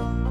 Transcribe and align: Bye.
Bye. 0.00 0.29